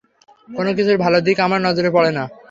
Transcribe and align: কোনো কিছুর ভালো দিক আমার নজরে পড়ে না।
কোনো 0.49 0.71
কিছুর 0.77 0.97
ভালো 0.97 1.17
দিক 1.27 1.37
আমার 1.39 1.59
নজরে 1.67 1.89
পড়ে 1.95 2.11
না। 2.17 2.23